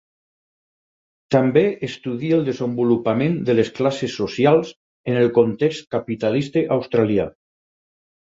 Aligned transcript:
També 1.35 1.61
estudia 1.87 2.37
el 2.39 2.47
desenvolupament 2.47 3.35
de 3.49 3.55
les 3.59 3.69
classes 3.81 4.15
socials 4.21 4.73
en 5.13 5.21
el 5.25 5.29
context 5.37 5.87
capitalista 5.97 6.67
australià. 6.77 7.29